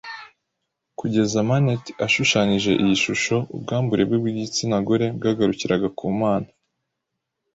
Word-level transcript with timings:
Kugeza 0.99 1.37
Manet 1.47 1.85
ashushanyije 2.05 2.71
iyi 2.81 2.95
shusho, 3.03 3.35
ubwambure 3.55 4.03
bwe 4.07 4.17
bwigitsina 4.21 4.77
gore 4.87 5.07
bwagarukiraga 5.17 5.87
ku 5.97 6.05
mana. 6.21 6.49